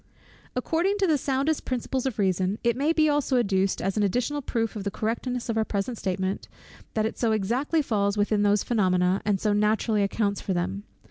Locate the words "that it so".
6.95-7.33